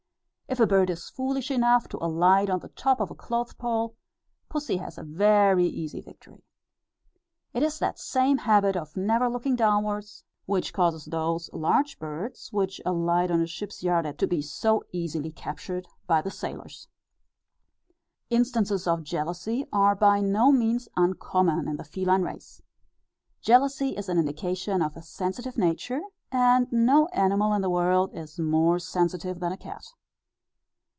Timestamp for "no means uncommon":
20.19-21.65